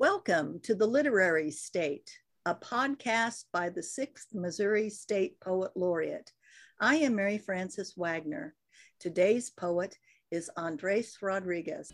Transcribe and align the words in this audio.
Welcome 0.00 0.60
to 0.62 0.74
the 0.74 0.86
Literary 0.86 1.50
State, 1.50 2.10
a 2.46 2.54
podcast 2.54 3.44
by 3.52 3.68
the 3.68 3.82
6th 3.82 4.32
Missouri 4.32 4.88
State 4.88 5.38
Poet 5.40 5.72
Laureate. 5.76 6.32
I 6.80 6.94
am 6.94 7.12
Maryfrances 7.12 7.98
Wagner. 7.98 8.54
Today's 8.98 9.50
poet 9.50 9.98
is 10.30 10.50
Andres 10.56 11.18
Rodriguez. 11.20 11.92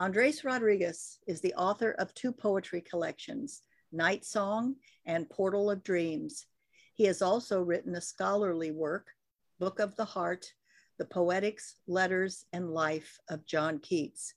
Andres 0.00 0.44
Rodriguez 0.44 1.18
is 1.26 1.42
the 1.42 1.52
author 1.52 1.90
of 1.98 2.14
two 2.14 2.32
poetry 2.32 2.80
collections, 2.80 3.60
Night 3.92 4.24
Song 4.24 4.76
and 5.04 5.28
Portal 5.28 5.70
of 5.70 5.82
Dreams. 5.82 6.46
He 6.94 7.04
has 7.04 7.20
also 7.20 7.60
written 7.60 7.94
a 7.94 8.00
scholarly 8.00 8.70
work, 8.70 9.08
Book 9.58 9.78
of 9.78 9.94
the 9.96 10.04
Heart, 10.06 10.54
The 10.98 11.04
Poetics, 11.04 11.76
Letters, 11.86 12.46
and 12.54 12.72
Life 12.72 13.20
of 13.28 13.44
John 13.44 13.78
Keats. 13.78 14.32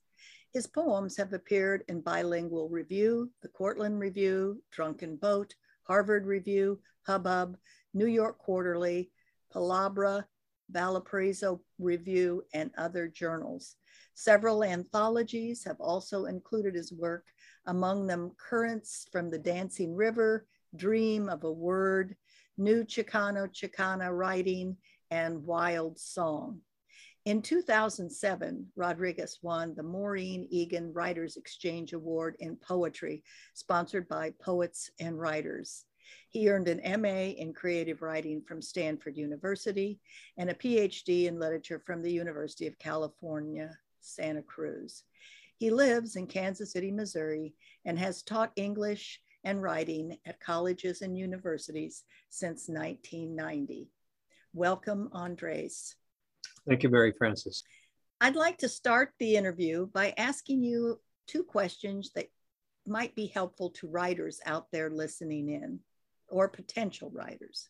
His 0.52 0.68
poems 0.68 1.16
have 1.16 1.32
appeared 1.32 1.86
in 1.88 2.02
Bilingual 2.02 2.68
Review, 2.68 3.32
the 3.42 3.48
Cortland 3.48 4.02
Review, 4.02 4.62
Drunken 4.70 5.16
Boat, 5.16 5.56
Harvard 5.84 6.26
Review, 6.26 6.82
Hubbub, 7.08 7.56
New 7.94 8.08
York 8.08 8.38
Quarterly, 8.38 9.12
Palabra, 9.50 10.26
Valparaiso 10.70 11.62
Review, 11.80 12.44
and 12.54 12.70
other 12.78 13.08
journals. 13.08 13.78
Several 14.16 14.64
anthologies 14.64 15.64
have 15.64 15.80
also 15.80 16.26
included 16.26 16.76
his 16.76 16.94
work, 16.94 17.26
among 17.66 18.06
them 18.06 18.32
Currents 18.38 19.08
from 19.12 19.30
the 19.30 19.40
Dancing 19.40 19.96
River, 19.96 20.46
Dream 20.76 21.30
of 21.30 21.44
a 21.44 21.52
Word, 21.52 22.16
New 22.58 22.84
Chicano 22.84 23.48
Chicana 23.48 24.16
Writing, 24.16 24.78
and 25.10 25.44
Wild 25.46 26.00
Song. 26.00 26.62
In 27.26 27.42
2007, 27.42 28.68
Rodriguez 28.76 29.40
won 29.42 29.74
the 29.76 29.84
Maureen 29.84 30.46
Egan 30.50 30.92
Writers 30.94 31.38
Exchange 31.38 31.94
Award 31.94 32.36
in 32.40 32.58
Poetry, 32.58 33.24
sponsored 33.54 34.08
by 34.10 34.34
Poets 34.42 34.92
and 35.00 35.18
Writers. 35.18 35.86
He 36.30 36.50
earned 36.50 36.68
an 36.68 37.02
MA 37.02 37.32
in 37.32 37.54
creative 37.54 38.02
writing 38.02 38.42
from 38.42 38.62
Stanford 38.62 39.16
University 39.16 40.00
and 40.38 40.50
a 40.50 40.54
PhD 40.54 41.26
in 41.26 41.40
literature 41.40 41.82
from 41.86 42.02
the 42.02 42.12
University 42.12 42.68
of 42.68 42.78
California, 42.78 43.78
Santa 44.04 44.42
Cruz. 44.42 45.04
He 45.58 45.70
lives 45.70 46.16
in 46.16 46.28
Kansas 46.28 46.74
City, 46.74 46.92
Missouri, 46.92 47.54
and 47.86 47.98
has 47.98 48.24
taught 48.24 48.52
English 48.56 49.20
and 49.44 49.62
writing 49.62 50.18
at 50.26 50.40
colleges 50.40 51.02
and 51.02 51.18
universities 51.18 52.04
since 52.30 52.68
1990. 52.68 53.90
Welcome, 54.54 55.10
Andres. 55.14 55.96
Thank 56.68 56.84
you, 56.84 56.90
Maryfrances. 56.90 57.64
I'd 58.22 58.36
like 58.36 58.58
to 58.60 58.70
start 58.70 59.14
the 59.20 59.36
interview 59.36 59.88
by 59.88 60.14
asking 60.18 60.64
you 60.64 61.00
two 61.28 61.44
questions 61.44 62.12
that 62.16 62.28
might 62.86 63.16
be 63.16 63.28
helpful 63.28 63.72
to 63.72 63.88
writers 63.88 64.40
out 64.46 64.68
there 64.72 64.90
listening 64.90 65.50
in 65.50 65.80
or 66.30 66.48
potential 66.48 67.12
writers. 67.14 67.70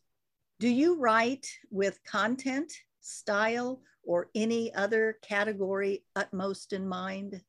Do 0.60 0.70
you 0.70 1.00
write 1.00 1.48
with 1.72 2.04
content, 2.06 2.72
style, 3.04 3.82
or 4.04 4.30
any 4.36 4.74
other 4.74 5.18
category 5.22 6.04
utmost 6.16 6.74
in 6.74 6.88
mind? 6.88 7.42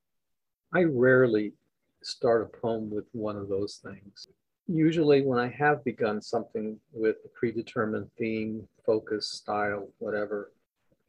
I 0.74 0.84
rarely 0.84 1.54
start 2.02 2.42
a 2.42 2.58
poem 2.58 2.90
with 2.90 3.06
one 3.12 3.36
of 3.36 3.48
those 3.48 3.76
things. 3.76 4.28
Usually, 4.66 5.22
when 5.22 5.38
I 5.38 5.48
have 5.48 5.84
begun 5.84 6.20
something 6.22 6.78
with 6.92 7.16
a 7.24 7.28
predetermined 7.28 8.10
theme, 8.18 8.66
focus, 8.84 9.28
style, 9.28 9.88
whatever, 9.98 10.52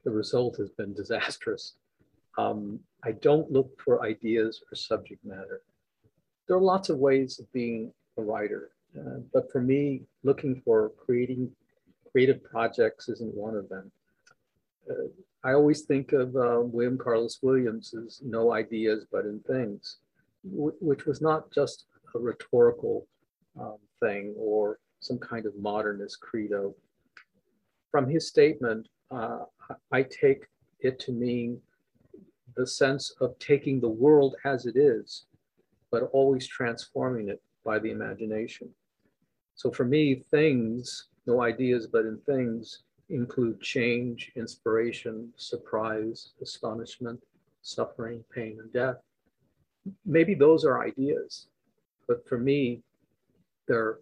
the 0.03 0.11
result 0.11 0.57
has 0.57 0.69
been 0.69 0.93
disastrous. 1.01 1.73
Um, 2.37 2.79
I 3.03 3.11
don't 3.13 3.51
look 3.51 3.79
for 3.81 4.03
ideas 4.03 4.61
or 4.71 4.75
subject 4.75 5.23
matter. 5.25 5.61
There 6.47 6.57
are 6.57 6.61
lots 6.61 6.89
of 6.89 6.97
ways 6.97 7.39
of 7.39 7.51
being 7.53 7.93
a 8.17 8.21
writer, 8.21 8.71
uh, 8.97 9.19
but 9.33 9.51
for 9.51 9.61
me, 9.61 10.03
looking 10.23 10.61
for 10.65 10.91
creating 10.97 11.51
creative 12.11 12.43
projects 12.43 13.09
isn't 13.09 13.33
one 13.33 13.55
of 13.55 13.67
them. 13.69 13.91
I 15.43 15.53
always 15.53 15.81
think 15.81 16.11
of 16.11 16.35
uh, 16.35 16.61
William 16.61 16.97
Carlos 16.97 17.39
Williams's 17.41 18.21
no 18.23 18.53
ideas 18.53 19.05
but 19.11 19.25
in 19.25 19.39
things, 19.41 19.97
which 20.43 21.05
was 21.05 21.21
not 21.21 21.51
just 21.51 21.85
a 22.15 22.19
rhetorical 22.19 23.07
um, 23.59 23.77
thing 23.99 24.33
or 24.37 24.79
some 24.99 25.19
kind 25.19 25.45
of 25.45 25.55
modernist 25.55 26.19
credo. 26.19 26.75
From 27.91 28.09
his 28.09 28.27
statement, 28.27 28.87
uh, 29.11 29.45
I 29.91 30.03
take 30.03 30.45
it 30.79 30.99
to 31.01 31.11
mean 31.11 31.61
the 32.55 32.65
sense 32.65 33.13
of 33.21 33.37
taking 33.39 33.79
the 33.79 33.89
world 33.89 34.35
as 34.45 34.65
it 34.65 34.77
is, 34.77 35.25
but 35.91 36.09
always 36.13 36.47
transforming 36.47 37.29
it 37.29 37.41
by 37.63 37.79
the 37.79 37.91
imagination. 37.91 38.69
So 39.55 39.71
for 39.71 39.85
me, 39.85 40.15
things, 40.31 41.07
no 41.25 41.41
ideas 41.41 41.87
but 41.87 42.05
in 42.05 42.19
things, 42.25 42.83
include 43.09 43.61
change, 43.61 44.31
inspiration, 44.35 45.31
surprise, 45.37 46.31
astonishment, 46.41 47.21
suffering, 47.61 48.23
pain, 48.33 48.57
and 48.61 48.71
death. 48.73 48.97
Maybe 50.05 50.33
those 50.33 50.65
are 50.65 50.83
ideas, 50.83 51.47
but 52.07 52.27
for 52.27 52.37
me, 52.37 52.81
they're 53.67 53.99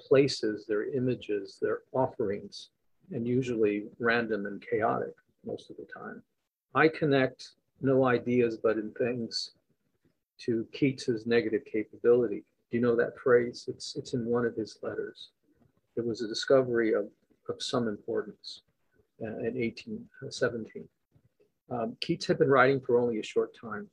places, 0.00 0.64
they're 0.66 0.90
images, 0.94 1.58
they're 1.60 1.82
offerings, 1.92 2.70
and 3.12 3.26
usually 3.26 3.86
random 3.98 4.46
and 4.46 4.64
chaotic 4.70 5.14
most 5.44 5.70
of 5.70 5.76
the 5.76 5.86
time. 5.86 6.22
I 6.74 6.88
connect 6.88 7.50
no 7.80 8.06
ideas 8.06 8.58
but 8.62 8.76
in 8.76 8.92
things 8.92 9.52
to 10.38 10.66
Keats's 10.72 11.26
negative 11.26 11.62
capability. 11.64 12.44
Do 12.70 12.76
you 12.76 12.80
know 12.82 12.96
that 12.96 13.18
phrase? 13.18 13.64
It's, 13.68 13.96
it's 13.96 14.14
in 14.14 14.24
one 14.24 14.44
of 14.44 14.54
his 14.54 14.78
letters. 14.82 15.30
It 15.96 16.06
was 16.06 16.22
a 16.22 16.28
discovery 16.28 16.92
of 16.94 17.06
of 17.48 17.62
some 17.62 17.88
importance 17.88 18.62
uh, 19.22 19.26
in 19.26 19.54
1817. 19.58 20.88
Um, 21.70 21.96
Keats 22.00 22.26
had 22.26 22.38
been 22.38 22.48
writing 22.48 22.80
for 22.80 22.98
only 22.98 23.18
a 23.18 23.22
short 23.22 23.54
time, 23.58 23.88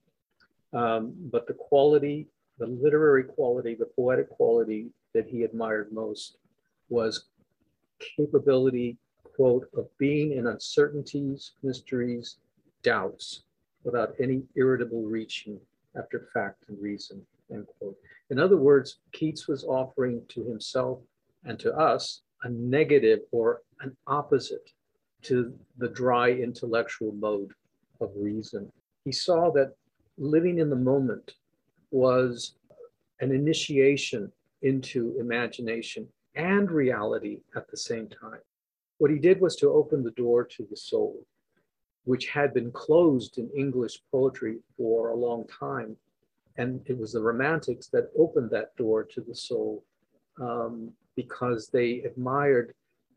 um, 0.74 1.14
but 1.32 1.48
the 1.48 1.54
quality, 1.54 2.28
the 2.58 2.68
literary 2.68 3.24
quality, 3.24 3.76
the 3.76 3.90
poetic 3.96 4.30
quality 4.30 4.88
that 5.14 5.28
he 5.28 5.44
admired 5.44 5.92
most 5.92 6.38
was 6.90 7.26
capability, 8.00 8.98
quote, 9.36 9.68
of 9.76 9.88
being 9.98 10.34
in 10.34 10.48
uncertainties, 10.48 11.54
mysteries, 11.64 12.38
doubts, 12.84 13.44
without 13.84 14.14
any 14.20 14.44
irritable 14.56 15.04
reaching 15.04 15.60
after 15.98 16.28
fact 16.34 16.64
and 16.68 16.82
reason, 16.82 17.22
end 17.52 17.66
quote. 17.80 17.96
In 18.30 18.40
other 18.40 18.58
words, 18.58 19.00
Keats 19.12 19.48
was 19.48 19.64
offering 19.64 20.22
to 20.30 20.44
himself 20.44 21.00
and 21.44 21.60
to 21.60 21.74
us 21.76 22.22
a 22.46 22.50
negative 22.50 23.22
or 23.32 23.64
an 23.82 23.98
opposite 24.06 24.70
to 25.24 25.52
the 25.80 25.90
dry 25.90 26.30
intellectual 26.30 27.12
mode 27.14 27.52
of 28.00 28.12
reason. 28.16 28.72
He 29.04 29.12
saw 29.12 29.52
that 29.52 29.74
living 30.18 30.60
in 30.60 30.70
the 30.70 30.76
moment 30.76 31.34
was 31.90 32.56
an 33.20 33.32
initiation 33.32 34.32
into 34.62 35.16
imagination 35.20 36.08
and 36.36 36.70
reality 36.70 37.40
at 37.56 37.70
the 37.70 37.78
same 37.78 38.08
time. 38.08 38.40
What 39.00 39.12
he 39.12 39.18
did 39.18 39.42
was 39.42 39.56
to 39.58 39.72
open 39.72 40.04
the 40.04 40.12
door 40.12 40.44
to 40.44 40.68
the 40.70 40.78
soul, 40.78 41.26
which 42.04 42.28
had 42.30 42.54
been 42.54 42.72
closed 42.72 43.40
in 43.40 43.50
English 43.58 44.02
poetry 44.12 44.58
for 44.78 45.10
a 45.10 45.16
long 45.16 45.46
time. 45.48 45.98
And 46.58 46.82
it 46.86 46.98
was 46.98 47.14
the 47.14 47.22
Romantics 47.22 47.88
that 47.88 48.12
opened 48.18 48.52
that 48.52 48.76
door 48.76 49.04
to 49.04 49.22
the 49.22 49.36
soul 49.36 49.84
um, 50.40 50.92
because 51.16 51.68
they 51.68 52.02
admired 52.02 52.74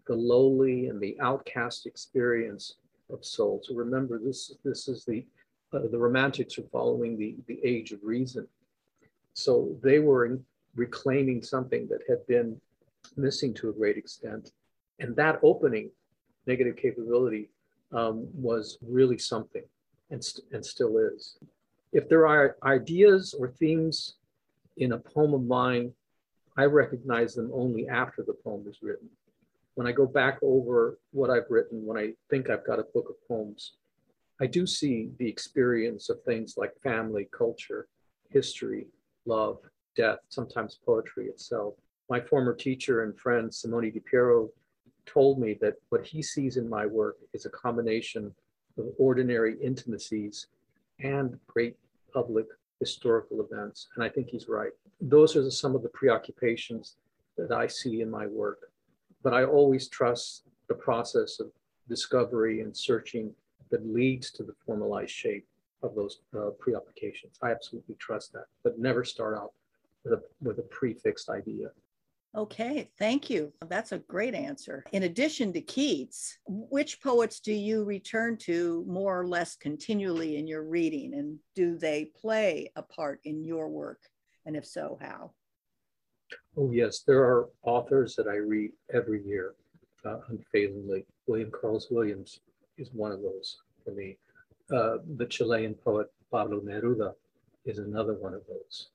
the 0.06 0.14
lowly 0.14 0.86
and 0.86 1.00
the 1.00 1.16
outcast 1.20 1.86
experience 1.86 2.76
of 3.10 3.24
soul. 3.24 3.60
So 3.64 3.74
remember, 3.74 4.18
this, 4.18 4.54
this 4.64 4.88
is 4.88 5.04
the, 5.04 5.24
uh, 5.72 5.80
the 5.90 5.98
Romantics 5.98 6.58
are 6.58 6.68
following 6.72 7.18
the, 7.18 7.36
the 7.46 7.60
age 7.64 7.92
of 7.92 8.00
reason. 8.02 8.46
So 9.34 9.76
they 9.82 9.98
were 9.98 10.38
reclaiming 10.74 11.42
something 11.42 11.88
that 11.88 12.00
had 12.08 12.26
been 12.26 12.60
missing 13.16 13.54
to 13.54 13.70
a 13.70 13.72
great 13.72 13.96
extent. 13.96 14.52
And 14.98 15.14
that 15.16 15.38
opening, 15.42 15.90
negative 16.46 16.76
capability, 16.76 17.50
um, 17.92 18.26
was 18.34 18.78
really 18.82 19.18
something 19.18 19.62
and, 20.10 20.22
st 20.24 20.44
and 20.52 20.64
still 20.64 20.98
is. 20.98 21.38
If 21.92 22.08
there 22.08 22.26
are 22.26 22.56
ideas 22.62 23.34
or 23.38 23.48
themes 23.48 24.16
in 24.76 24.92
a 24.92 24.98
poem 24.98 25.34
of 25.34 25.44
mine 25.44 25.92
I 26.58 26.64
recognize 26.64 27.34
them 27.34 27.52
only 27.54 27.88
after 27.88 28.24
the 28.24 28.34
poem 28.34 28.66
is 28.68 28.82
written. 28.82 29.08
when 29.76 29.86
I 29.86 29.92
go 29.92 30.06
back 30.06 30.40
over 30.42 30.98
what 31.12 31.30
I've 31.30 31.48
written, 31.48 31.86
when 31.86 31.96
I 31.96 32.14
think 32.30 32.50
I've 32.50 32.66
got 32.66 32.80
a 32.80 32.92
book 32.92 33.08
of 33.08 33.28
poems, 33.28 33.74
I 34.40 34.46
do 34.46 34.66
see 34.66 35.10
the 35.18 35.28
experience 35.28 36.08
of 36.08 36.20
things 36.24 36.56
like 36.56 36.82
family, 36.82 37.28
culture, 37.30 37.86
history, 38.28 38.88
love, 39.24 39.58
death, 39.94 40.18
sometimes 40.30 40.80
poetry 40.84 41.26
itself. 41.26 41.74
My 42.10 42.20
former 42.20 42.56
teacher 42.56 43.04
and 43.04 43.16
friend, 43.16 43.54
Simone 43.54 43.92
Di 43.92 44.00
Piero, 44.00 44.50
told 45.06 45.38
me 45.38 45.56
that 45.60 45.74
what 45.90 46.04
he 46.04 46.22
sees 46.22 46.56
in 46.56 46.68
my 46.68 46.84
work 46.84 47.18
is 47.32 47.46
a 47.46 47.50
combination 47.50 48.34
of 48.78 48.86
ordinary 48.98 49.56
intimacies 49.62 50.48
and 50.98 51.38
great 51.46 51.76
public 52.12 52.46
historical 52.80 53.40
events. 53.40 53.88
And 53.94 54.04
I 54.04 54.08
think 54.08 54.28
he's 54.28 54.48
right. 54.48 54.72
Those 55.00 55.36
are 55.36 55.50
some 55.50 55.74
of 55.74 55.82
the 55.82 55.88
preoccupations 55.88 56.96
that 57.36 57.52
I 57.52 57.66
see 57.66 58.00
in 58.00 58.10
my 58.10 58.26
work. 58.26 58.70
But 59.22 59.34
I 59.34 59.44
always 59.44 59.88
trust 59.88 60.44
the 60.68 60.74
process 60.74 61.40
of 61.40 61.50
discovery 61.88 62.60
and 62.60 62.76
searching 62.76 63.32
that 63.70 63.86
leads 63.86 64.30
to 64.32 64.42
the 64.42 64.54
formalized 64.64 65.10
shape 65.10 65.46
of 65.82 65.94
those 65.94 66.20
uh, 66.36 66.50
preoccupations. 66.58 67.38
I 67.42 67.50
absolutely 67.50 67.96
trust 67.96 68.32
that, 68.32 68.46
but 68.62 68.78
never 68.78 69.04
start 69.04 69.36
out 69.36 69.52
with 70.04 70.14
a, 70.14 70.22
with 70.42 70.58
a 70.58 70.62
prefixed 70.62 71.28
idea. 71.28 71.70
Okay, 72.36 72.90
thank 72.98 73.30
you. 73.30 73.52
That's 73.68 73.92
a 73.92 73.98
great 73.98 74.34
answer. 74.34 74.84
In 74.92 75.04
addition 75.04 75.52
to 75.54 75.60
Keats, 75.60 76.38
which 76.46 77.00
poets 77.00 77.40
do 77.40 77.52
you 77.52 77.84
return 77.84 78.36
to 78.38 78.84
more 78.86 79.20
or 79.20 79.26
less 79.26 79.56
continually 79.56 80.36
in 80.36 80.46
your 80.46 80.62
reading? 80.62 81.14
And 81.14 81.38
do 81.54 81.78
they 81.78 82.10
play 82.20 82.70
a 82.76 82.82
part 82.82 83.20
in 83.24 83.44
your 83.44 83.68
work? 83.68 84.02
And 84.44 84.56
if 84.56 84.66
so, 84.66 84.98
how? 85.00 85.32
Oh, 86.56 86.70
yes. 86.70 87.00
There 87.00 87.22
are 87.22 87.48
authors 87.62 88.14
that 88.16 88.28
I 88.28 88.36
read 88.36 88.72
every 88.92 89.24
year 89.24 89.54
uh, 90.04 90.18
unfailingly. 90.28 91.06
William 91.26 91.50
Carlos 91.50 91.88
Williams 91.90 92.40
is 92.76 92.90
one 92.92 93.12
of 93.12 93.22
those 93.22 93.58
for 93.84 93.92
me. 93.92 94.18
Uh, 94.70 94.98
the 95.16 95.26
Chilean 95.26 95.74
poet 95.74 96.08
Pablo 96.30 96.60
Neruda 96.60 97.14
is 97.64 97.78
another 97.78 98.14
one 98.14 98.34
of 98.34 98.42
those. 98.46 98.90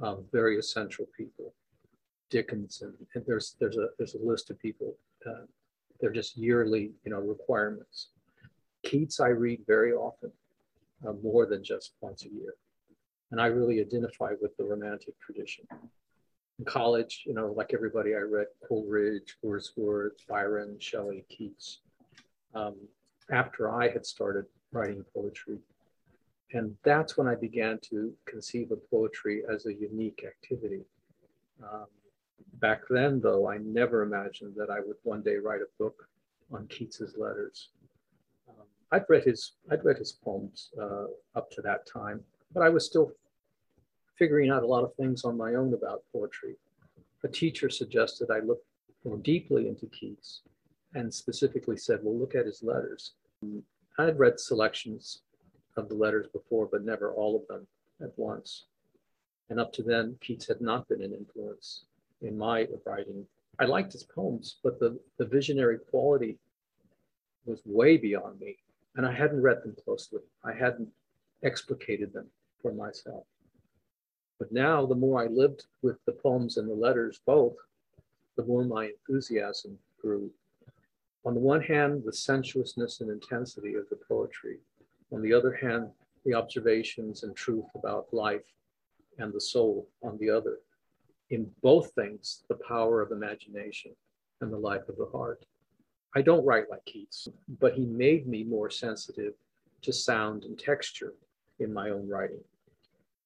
Um, 0.00 0.24
very 0.30 0.58
essential 0.58 1.06
people. 1.16 1.52
Dickens, 2.30 2.82
and, 2.82 2.94
and, 3.14 3.24
there's 3.26 3.56
there's 3.60 3.76
a 3.76 3.88
there's 3.98 4.14
a 4.14 4.24
list 4.24 4.50
of 4.50 4.58
people. 4.58 4.96
Uh, 5.26 5.44
they're 6.00 6.12
just 6.12 6.36
yearly, 6.36 6.92
you 7.04 7.10
know, 7.10 7.20
requirements. 7.20 8.08
Keats 8.84 9.20
I 9.20 9.28
read 9.28 9.60
very 9.66 9.92
often, 9.92 10.30
uh, 11.06 11.12
more 11.22 11.46
than 11.46 11.62
just 11.62 11.92
once 12.00 12.24
a 12.24 12.28
year, 12.28 12.54
and 13.30 13.40
I 13.40 13.46
really 13.46 13.80
identify 13.80 14.32
with 14.40 14.56
the 14.56 14.64
Romantic 14.64 15.14
tradition. 15.20 15.66
In 16.58 16.64
college, 16.64 17.22
you 17.26 17.34
know, 17.34 17.52
like 17.52 17.74
everybody, 17.74 18.14
I 18.14 18.20
read 18.20 18.46
Coleridge, 18.66 19.36
Wordsworth, 19.42 20.14
Byron, 20.28 20.76
Shelley, 20.78 21.24
Keats. 21.28 21.80
Um, 22.54 22.76
after 23.30 23.70
I 23.70 23.88
had 23.88 24.06
started 24.06 24.46
writing 24.72 25.04
poetry, 25.14 25.58
and 26.52 26.74
that's 26.84 27.16
when 27.16 27.26
I 27.26 27.34
began 27.34 27.78
to 27.90 28.12
conceive 28.24 28.70
of 28.70 28.78
poetry 28.90 29.42
as 29.52 29.66
a 29.66 29.74
unique 29.74 30.24
activity. 30.26 30.84
Um, 31.62 31.86
Back 32.60 32.82
then, 32.88 33.20
though, 33.20 33.48
I 33.48 33.58
never 33.58 34.02
imagined 34.02 34.54
that 34.56 34.70
I 34.70 34.80
would 34.80 34.96
one 35.02 35.22
day 35.22 35.36
write 35.36 35.60
a 35.60 35.68
book 35.78 36.08
on 36.50 36.66
Keats's 36.68 37.16
letters. 37.18 37.68
Um, 38.48 38.64
I'd 38.92 39.04
read 39.08 39.24
his 39.24 39.52
I'd 39.70 39.84
read 39.84 39.98
his 39.98 40.12
poems 40.12 40.70
uh, 40.80 41.06
up 41.34 41.50
to 41.50 41.62
that 41.62 41.86
time, 41.86 42.24
but 42.54 42.62
I 42.62 42.70
was 42.70 42.86
still 42.86 43.12
figuring 44.18 44.50
out 44.50 44.62
a 44.62 44.66
lot 44.66 44.84
of 44.84 44.94
things 44.94 45.24
on 45.24 45.36
my 45.36 45.54
own 45.54 45.74
about 45.74 46.04
poetry. 46.12 46.56
A 47.24 47.28
teacher 47.28 47.68
suggested 47.68 48.30
I 48.30 48.38
look 48.38 48.62
more 49.04 49.18
deeply 49.18 49.68
into 49.68 49.86
Keats, 49.86 50.42
and 50.94 51.12
specifically 51.12 51.76
said, 51.76 52.00
"Well, 52.02 52.18
look 52.18 52.34
at 52.34 52.46
his 52.46 52.62
letters." 52.62 53.12
I 53.98 54.04
had 54.04 54.18
read 54.18 54.40
selections 54.40 55.22
of 55.76 55.88
the 55.88 55.94
letters 55.94 56.26
before, 56.28 56.66
but 56.66 56.84
never 56.84 57.12
all 57.12 57.36
of 57.36 57.46
them 57.48 57.66
at 58.00 58.18
once. 58.18 58.64
And 59.50 59.60
up 59.60 59.72
to 59.74 59.82
then, 59.82 60.16
Keats 60.20 60.48
had 60.48 60.60
not 60.60 60.88
been 60.88 61.02
an 61.02 61.12
influence 61.12 61.84
in 62.22 62.36
my 62.36 62.66
writing. 62.84 63.26
I 63.58 63.64
liked 63.64 63.92
his 63.92 64.04
poems, 64.04 64.56
but 64.62 64.78
the, 64.78 64.98
the 65.18 65.26
visionary 65.26 65.78
quality 65.78 66.38
was 67.44 67.60
way 67.64 67.96
beyond 67.96 68.40
me. 68.40 68.56
And 68.96 69.06
I 69.06 69.12
hadn't 69.12 69.42
read 69.42 69.62
them 69.62 69.76
closely. 69.84 70.20
I 70.44 70.52
hadn't 70.52 70.88
explicated 71.44 72.12
them 72.12 72.26
for 72.60 72.72
myself. 72.72 73.24
But 74.38 74.52
now, 74.52 74.84
the 74.84 74.94
more 74.94 75.22
I 75.22 75.28
lived 75.28 75.66
with 75.82 75.96
the 76.04 76.12
poems 76.12 76.56
and 76.56 76.68
the 76.68 76.74
letters 76.74 77.20
both, 77.24 77.56
the 78.36 78.44
more 78.44 78.64
my 78.64 78.86
enthusiasm 78.86 79.78
grew. 80.00 80.30
On 81.24 81.34
the 81.34 81.40
one 81.40 81.62
hand, 81.62 82.02
the 82.04 82.12
sensuousness 82.12 83.00
and 83.00 83.10
intensity 83.10 83.74
of 83.74 83.88
the 83.88 83.98
poetry. 84.08 84.58
On 85.12 85.22
the 85.22 85.32
other 85.32 85.54
hand, 85.54 85.90
the 86.24 86.34
observations 86.34 87.22
and 87.22 87.34
truth 87.34 87.66
about 87.74 88.12
life 88.12 88.44
and 89.18 89.32
the 89.32 89.40
soul 89.40 89.88
on 90.02 90.18
the 90.18 90.28
other 90.28 90.58
in 91.30 91.50
both 91.62 91.92
things 91.92 92.44
the 92.48 92.58
power 92.68 93.02
of 93.02 93.10
imagination 93.10 93.92
and 94.40 94.52
the 94.52 94.58
life 94.58 94.88
of 94.88 94.96
the 94.96 95.06
heart. 95.06 95.44
I 96.14 96.22
don't 96.22 96.44
write 96.44 96.70
like 96.70 96.84
Keats, 96.84 97.28
but 97.60 97.74
he 97.74 97.84
made 97.84 98.26
me 98.26 98.44
more 98.44 98.70
sensitive 98.70 99.34
to 99.82 99.92
sound 99.92 100.44
and 100.44 100.58
texture 100.58 101.14
in 101.58 101.72
my 101.72 101.90
own 101.90 102.08
writing. 102.08 102.42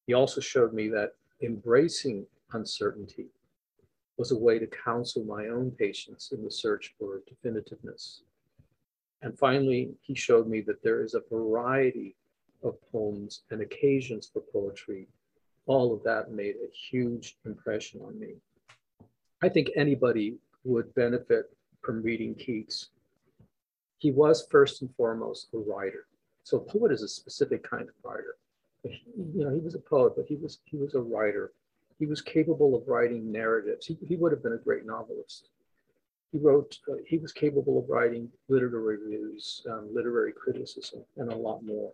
He 0.06 0.14
also 0.14 0.41
showed 0.41 0.73
me 0.73 0.88
that 0.88 1.12
embracing 1.43 2.26
uncertainty 2.52 3.26
was 4.17 4.32
a 4.32 4.38
way 4.38 4.58
to 4.58 4.67
counsel 4.67 5.25
my 5.25 5.49
own 5.49 5.70
patience 5.70 6.32
in 6.32 6.44
the 6.44 6.50
search 6.50 6.94
for 6.99 7.23
definitiveness. 7.31 8.20
And 9.23 9.38
finally, 9.38 9.93
he 10.03 10.14
showed 10.14 10.49
me 10.49 10.61
that 10.62 10.82
there 10.82 11.03
is 11.03 11.14
a 11.14 11.23
variety 11.31 12.17
of 12.62 12.75
poems 12.93 13.43
and 13.50 13.62
occasions 13.62 14.29
for 14.32 14.43
poetry 14.53 15.06
all 15.66 15.94
of 15.94 16.02
that 16.04 16.32
made 16.32 16.56
a 16.56 16.72
huge 16.90 17.36
impression 17.44 18.00
on 18.00 18.18
me. 18.18 18.34
I 19.42 19.48
think 19.48 19.70
anybody 19.76 20.36
would 20.64 20.94
benefit 20.94 21.46
from 21.82 22.02
reading 22.02 22.34
Keats. 22.34 22.90
He 23.98 24.10
was 24.10 24.46
first 24.50 24.82
and 24.82 24.94
foremost 24.96 25.48
a 25.54 25.58
writer. 25.58 26.06
So 26.44 26.58
a 26.58 26.60
poet 26.60 26.92
is 26.92 27.02
a 27.02 27.08
specific 27.08 27.68
kind 27.68 27.88
of 27.88 27.94
writer. 28.02 28.36
You 28.84 29.44
know, 29.44 29.50
he 29.50 29.60
was 29.60 29.74
a 29.74 29.78
poet, 29.78 30.14
but 30.16 30.26
he 30.26 30.36
was 30.36 30.60
he 30.64 30.76
was 30.76 30.94
a 30.94 31.00
writer. 31.00 31.52
He 31.98 32.06
was 32.06 32.22
capable 32.22 32.74
of 32.74 32.88
writing 32.88 33.30
narratives. 33.30 33.86
He, 33.86 33.98
he 34.06 34.16
would 34.16 34.32
have 34.32 34.42
been 34.42 34.54
a 34.54 34.58
great 34.58 34.86
novelist. 34.86 35.50
He 36.32 36.38
wrote. 36.38 36.78
Uh, 36.90 36.94
he 37.06 37.18
was 37.18 37.32
capable 37.32 37.78
of 37.78 37.90
writing 37.90 38.30
literary 38.48 38.96
reviews, 38.96 39.62
um, 39.70 39.90
literary 39.93 40.32
criticism, 40.32 41.05
and 41.19 41.31
a 41.31 41.36
lot 41.36 41.62
more. 41.62 41.93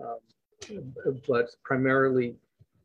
Um, 0.00 0.92
but 1.26 1.48
primarily, 1.64 2.36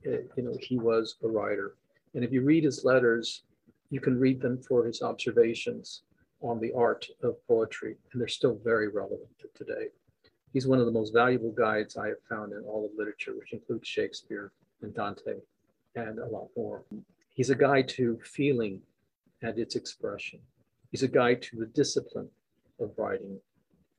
Uh, 0.05 0.17
you 0.35 0.43
know, 0.43 0.57
he 0.59 0.77
was 0.77 1.15
a 1.23 1.27
writer. 1.27 1.75
And 2.13 2.23
if 2.23 2.31
you 2.31 2.41
read 2.41 2.63
his 2.63 2.85
letters, 2.85 3.43
you 3.89 3.99
can 3.99 4.19
read 4.19 4.41
them 4.41 4.61
for 4.61 4.85
his 4.85 5.01
observations 5.01 6.03
on 6.41 6.59
the 6.59 6.73
art 6.73 7.07
of 7.23 7.35
poetry, 7.47 7.95
and 8.11 8.21
they're 8.21 8.27
still 8.27 8.59
very 8.63 8.89
relevant 8.89 9.29
to 9.39 9.47
today. 9.55 9.87
He's 10.53 10.67
one 10.67 10.79
of 10.79 10.85
the 10.85 10.91
most 10.91 11.13
valuable 11.13 11.51
guides 11.51 11.97
I 11.97 12.07
have 12.07 12.21
found 12.29 12.53
in 12.53 12.63
all 12.63 12.85
of 12.85 12.91
literature, 12.97 13.33
which 13.37 13.53
includes 13.53 13.87
Shakespeare 13.87 14.51
and 14.81 14.93
Dante 14.93 15.35
and 15.95 16.19
a 16.19 16.27
lot 16.27 16.49
more. 16.55 16.83
He's 17.33 17.49
a 17.49 17.55
guide 17.55 17.89
to 17.89 18.19
feeling 18.23 18.81
and 19.41 19.59
its 19.59 19.75
expression. 19.75 20.39
He's 20.91 21.03
a 21.03 21.07
guide 21.07 21.41
to 21.43 21.57
the 21.57 21.65
discipline 21.65 22.29
of 22.79 22.91
writing. 22.97 23.39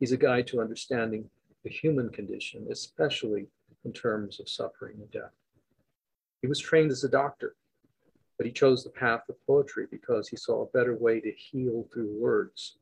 He's 0.00 0.12
a 0.12 0.16
guide 0.16 0.46
to 0.48 0.60
understanding 0.60 1.28
the 1.62 1.70
human 1.70 2.10
condition, 2.10 2.66
especially 2.70 3.46
in 3.84 3.92
terms 3.92 4.40
of 4.40 4.48
suffering 4.48 4.96
and 4.98 5.10
death. 5.10 5.32
He 6.43 6.49
was 6.49 6.61
trained 6.61 6.90
as 6.90 7.05
a 7.05 7.09
doctor, 7.09 7.57
but 8.37 8.47
he 8.47 8.52
chose 8.52 8.85
the 8.85 8.90
path 8.90 9.23
of 9.28 9.37
poetry 9.47 9.87
because 9.90 10.28
he 10.28 10.37
saw 10.37 10.62
a 10.62 10.71
better 10.71 10.97
way 10.97 11.21
to 11.21 11.33
heal 11.33 11.88
through 11.93 12.14
words, 12.19 12.76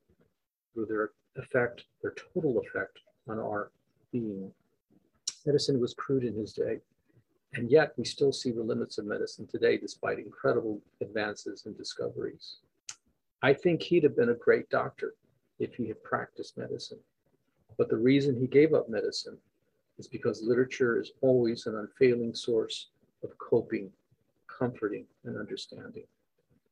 through 0.73 0.87
their 0.87 1.12
effect, 1.37 1.84
their 2.02 2.14
total 2.34 2.58
effect 2.58 2.99
on 3.28 3.38
our 3.38 3.70
being. 4.12 4.52
Medicine 5.46 5.80
was 5.80 5.94
crude 5.94 6.25
in 6.25 6.34
his 6.34 6.52
day, 6.52 6.80
and 7.54 7.70
yet 7.70 7.92
we 7.96 8.04
still 8.04 8.32
see 8.32 8.50
the 8.50 8.62
limits 8.62 8.99
of 8.99 9.06
medicine 9.06 9.46
today 9.46 9.76
despite 9.76 10.18
incredible 10.18 10.80
advances 11.00 11.66
and 11.66 11.76
discoveries. 11.76 12.58
I 13.42 13.52
think 13.52 13.82
he'd 13.82 14.04
have 14.04 14.16
been 14.16 14.30
a 14.30 14.34
great 14.34 14.68
doctor 14.70 15.14
if 15.58 15.75
he 15.75 15.87
had 15.87 16.02
practiced 16.02 16.58
medicine. 16.58 16.99
But 17.76 17.88
the 17.88 17.96
reason 17.96 18.37
he 18.37 18.46
gave 18.46 18.73
up 18.75 18.88
medicine 18.88 19.38
is 19.99 20.08
because 20.08 20.42
literature 20.42 21.00
is 21.00 21.12
always 21.20 21.66
an 21.66 21.76
unfailing 21.76 22.34
source 22.34 22.90
of 23.24 23.36
coping, 23.38 23.90
comforting, 24.46 25.06
and 25.24 25.36
understanding. 25.36 26.04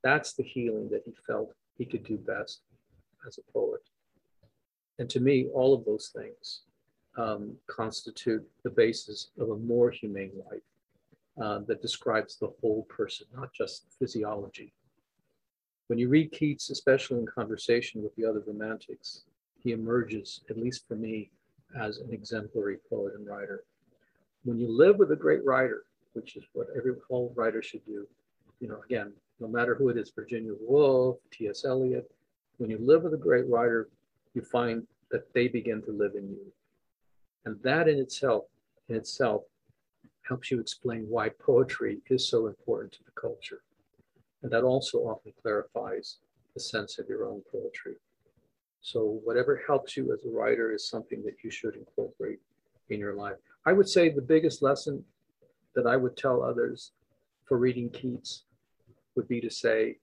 That's 0.05 0.35
the 0.35 0.43
healing 0.43 0.89
that 0.91 1.03
he 1.05 1.13
felt 1.27 1.55
he 1.79 1.85
could 1.85 2.05
do 2.05 2.17
best 2.17 2.61
as 3.27 3.39
a 3.39 3.53
poet. 3.53 3.81
And 4.99 5.09
to 5.11 5.21
me, 5.21 5.49
all 5.55 5.75
of 5.75 5.85
those 5.85 6.13
things 6.15 6.63
um, 7.17 7.57
constitute 7.67 8.47
the 8.63 8.71
basis 8.71 9.31
of 9.39 9.51
a 9.51 9.57
more 9.57 9.91
humane 9.91 10.33
life 10.51 10.63
uh, 11.43 11.61
that 11.67 11.83
describes 11.83 12.37
the 12.37 12.53
whole 12.61 12.85
person, 12.85 13.27
not 13.35 13.53
just 13.53 13.87
physiology. 13.99 14.73
When 15.89 15.99
you 15.99 16.09
read 16.09 16.33
Keats, 16.33 16.71
especially 16.71 17.19
in 17.19 17.27
conversation 17.27 18.03
with 18.03 18.15
the 18.17 18.25
other 18.25 18.43
romantics, 18.47 19.25
he 19.59 19.73
emerges, 19.73 20.41
at 20.51 20.59
least 20.59 20.87
for 20.89 20.95
me, 20.95 21.31
as 21.79 21.99
an 21.99 22.13
exemplary 22.13 22.79
poet 22.89 23.15
and 23.15 23.27
writer. 23.27 23.65
When 24.45 24.59
you 24.59 24.69
live 24.69 24.97
with 24.99 25.13
a 25.13 25.17
great 25.17 25.45
writer, 25.45 25.85
which 26.13 26.37
is 26.37 26.45
what 26.53 26.69
every 26.77 26.93
all 27.09 27.33
writer 27.37 27.63
should 27.63 27.85
do, 27.85 28.07
you 28.61 28.69
know, 28.69 28.81
again, 28.85 29.13
no 29.41 29.49
matter 29.49 29.75
who 29.75 29.89
it 29.89 29.97
is, 29.97 30.13
Virginia 30.15 30.53
Woolf, 30.61 31.19
T.S. 31.31 31.65
Eliot, 31.65 32.11
when 32.59 32.71
you 32.71 32.79
live 32.79 33.03
with 33.03 33.15
a 33.15 33.19
great 33.19 33.49
writer, 33.49 33.89
you 34.35 34.43
find 34.43 34.87
that 35.11 35.33
they 35.35 35.49
begin 35.49 35.83
to 35.83 35.91
live 35.91 36.15
in 36.15 36.29
you. 36.29 36.53
And 37.45 37.61
that 37.63 37.89
in 37.89 37.99
itself, 37.99 38.45
in 38.89 38.97
itself, 38.97 39.43
helps 40.23 40.51
you 40.51 40.61
explain 40.61 41.07
why 41.09 41.29
poetry 41.29 41.99
is 42.09 42.29
so 42.29 42.47
important 42.47 42.93
to 42.93 43.05
the 43.05 43.21
culture. 43.21 43.63
And 44.43 44.53
that 44.53 44.63
also 44.63 44.99
often 44.99 45.33
clarifies 45.43 46.19
the 46.55 46.61
sense 46.61 46.99
of 46.99 47.09
your 47.09 47.27
own 47.27 47.43
poetry. 47.51 47.97
So 48.81 49.21
whatever 49.25 49.63
helps 49.67 49.97
you 49.97 50.13
as 50.13 50.25
a 50.25 50.29
writer 50.29 50.73
is 50.73 50.89
something 50.89 51.23
that 51.25 51.43
you 51.43 51.51
should 51.51 51.77
incorporate 51.77 52.41
in 52.91 52.99
your 52.99 53.15
life. 53.15 53.37
I 53.65 53.73
would 53.73 53.89
say 53.89 54.09
the 54.09 54.21
biggest 54.21 54.63
lesson 54.63 55.05
that 55.75 55.87
I 55.87 55.97
would 55.97 56.17
tell 56.17 56.43
others 56.43 56.93
for 57.45 57.59
reading 57.59 57.91
Keats 57.91 58.45
would 59.15 59.29
be 59.29 59.41
to 59.41 59.51
say 59.51 59.99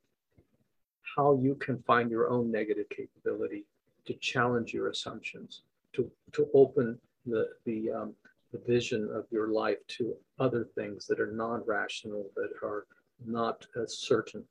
how 1.15 1.37
you 1.41 1.55
can 1.55 1.81
find 1.83 2.11
your 2.11 2.29
own 2.29 2.51
negative 2.51 2.87
capability 2.89 3.65
to 4.05 4.13
challenge 4.15 4.73
your 4.73 4.89
assumptions, 4.89 5.61
to, 5.93 6.09
to 6.33 6.47
open 6.53 6.99
the, 7.25 7.49
the, 7.65 7.91
um, 7.91 8.13
the 8.51 8.61
vision 8.67 9.09
of 9.13 9.25
your 9.31 9.49
life 9.49 9.77
to 9.87 10.15
other 10.39 10.67
things 10.75 11.05
that 11.07 11.19
are 11.19 11.31
non-rational, 11.31 12.29
that 12.35 12.51
are 12.63 12.85
not 13.25 13.65
as 13.81 13.97
certain. 13.97 14.43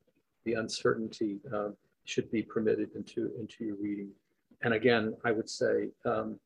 The 0.45 0.55
uncertainty 0.55 1.39
uh, 1.55 1.71
should 2.05 2.31
be 2.31 2.43
permitted 2.43 2.91
into, 2.95 3.31
into 3.39 3.65
your 3.65 3.77
reading. 3.77 4.11
And 4.63 4.75
again, 4.75 5.17
I 5.25 5.33
would 5.33 5.49
say 5.49 5.89
um, 6.05 6.39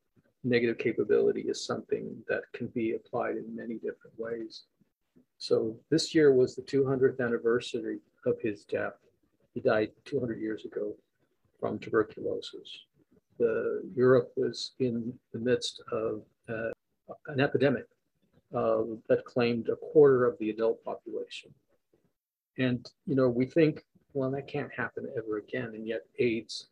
negative 0.43 0.77
capability 0.77 1.41
is 1.41 1.65
something 1.65 2.15
that 2.27 2.43
can 2.53 2.67
be 2.67 2.93
applied 2.93 3.37
in 3.37 3.55
many 3.55 3.75
different 3.75 4.17
ways. 4.17 4.63
So 5.37 5.75
this 5.89 6.13
year 6.13 6.33
was 6.33 6.55
the 6.55 6.61
200th 6.61 7.19
anniversary 7.19 7.99
of 8.25 8.35
his 8.41 8.63
death. 8.65 8.93
He 9.53 9.61
died 9.61 9.91
200 10.05 10.39
years 10.39 10.65
ago 10.65 10.95
from 11.59 11.79
tuberculosis. 11.79 12.69
The, 13.39 13.81
Europe 13.95 14.31
was 14.35 14.73
in 14.79 15.13
the 15.31 15.39
midst 15.39 15.81
of 15.91 16.21
uh, 16.49 16.71
an 17.27 17.39
epidemic 17.39 17.85
uh, 18.55 18.83
that 19.09 19.25
claimed 19.25 19.69
a 19.69 19.75
quarter 19.75 20.25
of 20.25 20.37
the 20.39 20.49
adult 20.49 20.83
population. 20.83 21.53
And, 22.57 22.85
you 23.05 23.15
know, 23.15 23.29
we 23.29 23.45
think, 23.45 23.83
well, 24.13 24.29
that 24.31 24.47
can't 24.47 24.71
happen 24.75 25.07
ever 25.17 25.37
again. 25.37 25.71
And 25.73 25.87
yet 25.87 26.01
AIDS 26.19 26.67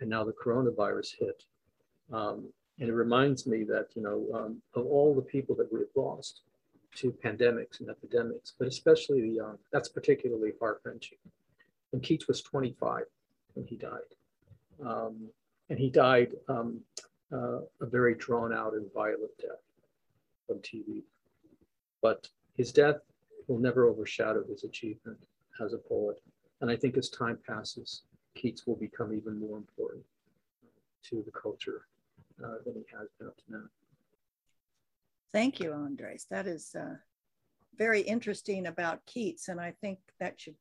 and 0.00 0.10
now 0.10 0.24
the 0.24 0.32
coronavirus 0.32 1.12
hit. 1.18 1.44
Um, 2.12 2.52
and 2.80 2.88
it 2.88 2.94
reminds 2.94 3.46
me 3.46 3.62
that, 3.64 3.88
you 3.94 4.02
know, 4.02 4.26
um, 4.34 4.62
of 4.74 4.86
all 4.86 5.14
the 5.14 5.20
people 5.20 5.54
that 5.56 5.70
we 5.70 5.80
have 5.80 5.94
lost 5.94 6.40
to 6.96 7.12
pandemics 7.24 7.80
and 7.80 7.90
epidemics, 7.90 8.54
but 8.58 8.66
especially 8.66 9.20
the 9.20 9.28
young, 9.28 9.58
that's 9.70 9.90
particularly 9.90 10.52
heart 10.58 10.80
wrenching. 10.84 11.18
And 11.92 12.02
Keats 12.02 12.26
was 12.26 12.40
25 12.40 13.04
when 13.52 13.66
he 13.66 13.76
died. 13.76 14.00
Um, 14.84 15.28
and 15.68 15.78
he 15.78 15.90
died 15.90 16.34
um, 16.48 16.80
uh, 17.30 17.60
a 17.82 17.86
very 17.86 18.14
drawn 18.14 18.52
out 18.52 18.72
and 18.72 18.90
violent 18.94 19.36
death 19.38 19.62
on 20.48 20.56
TV. 20.58 21.02
But 22.00 22.28
his 22.56 22.72
death 22.72 22.96
will 23.46 23.58
never 23.58 23.88
overshadow 23.88 24.42
his 24.48 24.64
achievement 24.64 25.18
as 25.62 25.74
a 25.74 25.78
poet. 25.78 26.18
And 26.62 26.70
I 26.70 26.76
think 26.76 26.96
as 26.96 27.10
time 27.10 27.38
passes, 27.46 28.02
Keats 28.34 28.66
will 28.66 28.76
become 28.76 29.12
even 29.12 29.38
more 29.38 29.58
important 29.58 30.04
to 31.04 31.22
the 31.24 31.32
culture 31.32 31.82
uh, 32.44 32.56
than 32.64 32.74
he 32.74 32.84
has 32.96 33.08
been 33.18 33.28
up 33.28 33.36
to 33.36 33.42
now. 33.48 33.64
Thank 35.32 35.60
you, 35.60 35.72
Andres. 35.72 36.26
That 36.30 36.46
is 36.46 36.74
uh, 36.74 36.96
very 37.76 38.00
interesting 38.00 38.66
about 38.66 39.06
Keats, 39.06 39.48
and 39.48 39.60
I 39.60 39.74
think 39.80 39.98
that 40.18 40.40
should 40.40 40.56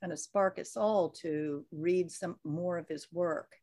kind 0.00 0.12
of 0.12 0.18
spark 0.18 0.58
us 0.58 0.76
all 0.76 1.10
to 1.10 1.64
read 1.72 2.10
some 2.10 2.36
more 2.44 2.78
of 2.78 2.88
his 2.88 3.08
work. 3.12 3.56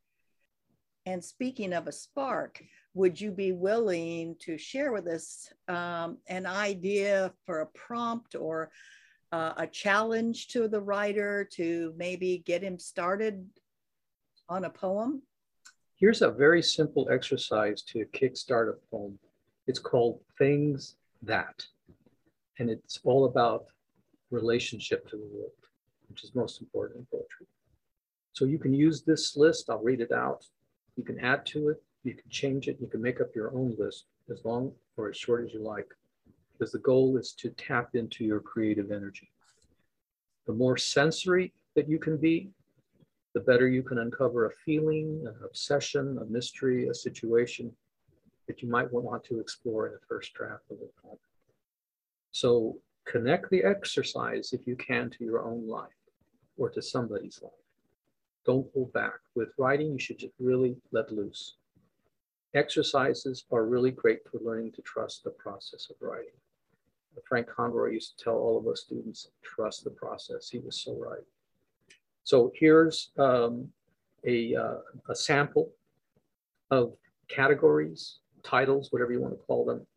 And 1.05 1.23
speaking 1.23 1.73
of 1.73 1.87
a 1.87 1.91
spark, 1.91 2.61
would 2.93 3.19
you 3.19 3.31
be 3.31 3.53
willing 3.53 4.35
to 4.41 4.57
share 4.57 4.91
with 4.91 5.07
us 5.07 5.51
um, 5.69 6.17
an 6.27 6.45
idea 6.45 7.31
for 7.45 7.61
a 7.61 7.67
prompt 7.67 8.35
or 8.35 8.71
uh, 9.31 9.53
a 9.57 9.67
challenge 9.67 10.49
to 10.49 10.67
the 10.67 10.81
writer 10.81 11.47
to 11.53 11.93
maybe 11.95 12.43
get 12.45 12.61
him 12.61 12.77
started 12.77 13.47
on 14.49 14.65
a 14.65 14.69
poem? 14.69 15.21
Here's 15.99 16.21
a 16.21 16.29
very 16.29 16.61
simple 16.61 17.09
exercise 17.11 17.81
to 17.81 18.05
kickstart 18.13 18.69
a 18.69 18.73
poem. 18.91 19.17
It's 19.65 19.79
called 19.79 20.19
Things 20.37 20.95
That. 21.23 21.65
And 22.59 22.69
it's 22.69 22.99
all 23.03 23.25
about 23.25 23.65
relationship 24.29 25.09
to 25.09 25.15
the 25.17 25.27
world, 25.33 25.51
which 26.07 26.23
is 26.23 26.35
most 26.35 26.61
important 26.61 26.99
in 26.99 27.07
poetry. 27.11 27.47
So 28.33 28.45
you 28.45 28.59
can 28.59 28.75
use 28.75 29.01
this 29.01 29.35
list. 29.35 29.71
I'll 29.71 29.81
read 29.81 29.99
it 29.99 30.11
out. 30.11 30.45
You 30.97 31.03
can 31.03 31.19
add 31.19 31.47
to 31.47 31.69
it. 31.69 31.81
You 32.03 32.13
can 32.13 32.29
change 32.29 32.67
it. 32.67 32.77
You 32.79 32.85
can 32.85 33.01
make 33.01 33.19
up 33.19 33.35
your 33.35 33.51
own 33.55 33.75
list 33.79 34.05
as 34.31 34.45
long 34.45 34.71
or 34.97 35.09
as 35.09 35.17
short 35.17 35.45
as 35.45 35.53
you 35.53 35.63
like 35.63 35.87
because 36.53 36.71
the 36.71 36.79
goal 36.79 37.17
is 37.17 37.31
to 37.39 37.49
tap 37.49 37.95
into 37.95 38.23
your 38.23 38.39
creative 38.39 38.91
energy. 38.91 39.31
The 40.45 40.53
more 40.53 40.77
sensory 40.77 41.53
that 41.75 41.89
you 41.89 41.97
can 41.97 42.17
be, 42.17 42.51
the 43.37 43.43
better 43.43 43.67
you 43.67 43.83
can 43.83 43.99
uncover 43.99 44.47
a 44.47 44.51
feeling, 44.65 45.23
an 45.27 45.35
obsession, 45.45 46.17
a 46.19 46.25
mystery, 46.25 46.87
a 46.87 46.93
situation 46.93 47.71
that 48.47 48.63
you 48.63 48.67
might 48.67 48.91
want 48.91 49.23
to 49.23 49.39
explore 49.39 49.85
in 49.85 49.93
the 49.93 49.99
first 50.09 50.33
draft 50.33 50.63
of 50.71 50.79
the 50.79 50.89
poem. 51.03 51.19
So 52.31 52.77
connect 53.05 53.51
the 53.51 53.63
exercise 53.63 54.53
if 54.53 54.65
you 54.65 54.75
can 54.75 55.11
to 55.11 55.23
your 55.23 55.43
own 55.43 55.67
life 55.67 56.01
or 56.57 56.71
to 56.71 56.81
somebody's 56.81 57.39
life. 57.43 57.51
Don't 58.43 58.65
hold 58.73 58.91
back. 58.91 59.19
With 59.35 59.49
writing, 59.59 59.91
you 59.91 59.99
should 59.99 60.17
just 60.17 60.33
really 60.39 60.75
let 60.91 61.11
loose. 61.11 61.57
Exercises 62.55 63.45
are 63.51 63.67
really 63.67 63.91
great 63.91 64.21
for 64.31 64.39
learning 64.43 64.71
to 64.71 64.81
trust 64.81 65.23
the 65.23 65.29
process 65.29 65.91
of 65.91 65.97
writing. 65.99 66.33
Frank 67.29 67.47
Conroy 67.47 67.91
used 67.91 68.17
to 68.17 68.23
tell 68.23 68.37
all 68.37 68.57
of 68.57 68.67
us 68.67 68.81
students, 68.81 69.27
trust 69.43 69.83
the 69.83 69.91
process. 69.91 70.49
He 70.49 70.57
was 70.57 70.81
so 70.81 70.95
right. 70.97 71.21
So 72.27 72.51
here's 72.53 73.11
um, 73.17 73.69
a, 74.25 74.53
uh, 74.53 74.79
a 75.07 75.15
sample 75.15 75.71
of 76.71 76.91
categories, 77.29 78.19
titles, 78.43 78.91
whatever 78.91 79.13
you 79.13 79.21
want 79.21 79.33
to 79.35 79.45
call 79.47 79.63
them, 79.63 79.87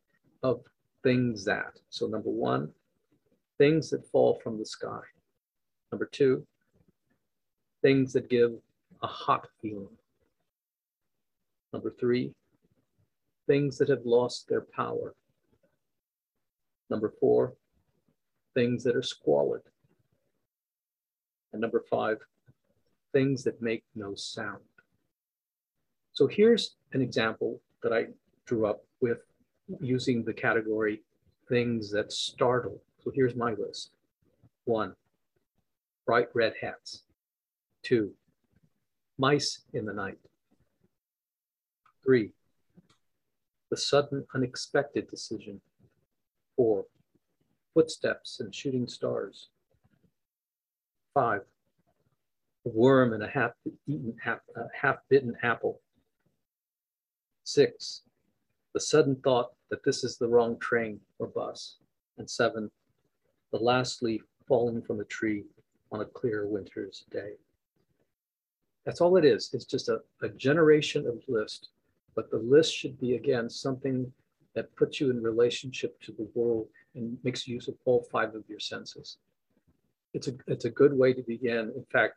of 0.44 0.60
things 1.02 1.44
that. 1.46 1.80
So 1.88 2.06
number 2.06 2.30
one, 2.30 2.70
things 3.58 3.90
that 3.90 4.08
fall 4.12 4.40
from 4.44 4.60
the 4.60 4.64
sky. 4.64 5.00
Number 5.90 6.08
two, 6.12 6.46
things 7.82 8.12
that 8.12 8.30
give 8.30 8.52
a 9.02 9.08
hot 9.08 9.48
feeling. 9.60 9.96
Number 11.72 11.92
three, 11.98 12.32
things 13.48 13.76
that 13.78 13.88
have 13.88 14.04
lost 14.04 14.46
their 14.48 14.66
power. 14.72 15.16
Number 16.90 17.12
four, 17.18 17.54
things 18.54 18.84
that 18.84 18.94
are 18.94 19.02
squalid. 19.02 19.62
And 21.52 21.60
number 21.60 21.84
five, 21.90 22.18
things 23.12 23.42
that 23.44 23.60
make 23.60 23.84
no 23.94 24.14
sound. 24.14 24.62
So 26.12 26.26
here's 26.26 26.76
an 26.92 27.02
example 27.02 27.60
that 27.82 27.92
I 27.92 28.06
drew 28.46 28.66
up 28.66 28.84
with 29.00 29.18
using 29.80 30.24
the 30.24 30.32
category 30.32 31.02
things 31.48 31.90
that 31.90 32.12
startle. 32.12 32.80
So 33.02 33.10
here's 33.14 33.34
my 33.34 33.52
list. 33.52 33.90
One, 34.64 34.94
bright 36.06 36.28
red 36.34 36.54
hats. 36.60 37.02
Two, 37.82 38.12
mice 39.18 39.62
in 39.72 39.86
the 39.86 39.92
night. 39.92 40.18
Three, 42.04 42.30
the 43.70 43.76
sudden 43.76 44.26
unexpected 44.34 45.08
decision 45.08 45.60
Four, 46.60 46.84
footsteps 47.72 48.40
and 48.40 48.54
shooting 48.54 48.86
stars. 48.86 49.48
Five, 51.14 51.42
a 52.66 52.68
worm 52.68 53.12
and 53.12 53.22
a 53.22 53.28
half-eaten, 53.28 54.16
half, 54.22 54.38
uh, 54.56 54.64
half-bitten 54.80 55.36
apple. 55.42 55.80
Six, 57.44 58.02
the 58.74 58.80
sudden 58.80 59.16
thought 59.16 59.50
that 59.70 59.82
this 59.84 60.04
is 60.04 60.16
the 60.16 60.28
wrong 60.28 60.58
train 60.58 61.00
or 61.18 61.26
bus. 61.26 61.76
And 62.18 62.28
seven, 62.30 62.70
the 63.52 63.58
last 63.58 64.02
leaf 64.02 64.22
falling 64.46 64.82
from 64.82 65.00
a 65.00 65.04
tree 65.04 65.44
on 65.90 66.00
a 66.00 66.04
clear 66.04 66.46
winter's 66.46 67.04
day. 67.10 67.32
That's 68.84 69.00
all 69.00 69.16
it 69.16 69.24
is. 69.24 69.50
It's 69.52 69.64
just 69.64 69.88
a, 69.88 70.00
a 70.22 70.28
generation 70.28 71.06
of 71.06 71.22
list, 71.28 71.70
but 72.14 72.30
the 72.30 72.38
list 72.38 72.74
should 72.74 72.98
be, 73.00 73.14
again, 73.14 73.50
something 73.50 74.12
that 74.54 74.74
puts 74.76 75.00
you 75.00 75.10
in 75.10 75.22
relationship 75.22 76.00
to 76.02 76.12
the 76.12 76.28
world 76.34 76.68
and 76.94 77.18
makes 77.24 77.48
use 77.48 77.68
of 77.68 77.74
all 77.84 78.06
five 78.10 78.34
of 78.34 78.44
your 78.48 78.60
senses. 78.60 79.18
It's 80.12 80.28
a 80.28 80.32
it's 80.46 80.64
a 80.64 80.70
good 80.70 80.92
way 80.92 81.12
to 81.12 81.22
begin. 81.22 81.72
In 81.76 81.84
fact, 81.92 82.14